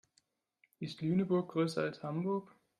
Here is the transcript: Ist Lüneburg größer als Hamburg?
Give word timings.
Ist 0.79 1.03
Lüneburg 1.03 1.51
größer 1.51 1.83
als 1.83 2.01
Hamburg? 2.01 2.55